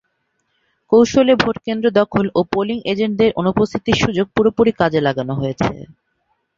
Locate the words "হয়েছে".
5.41-5.71